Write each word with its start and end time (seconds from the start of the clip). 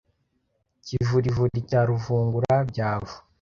Kivurivuri 0.85 1.57
cya 1.69 1.81
ruvungura-byavu, 1.89 3.15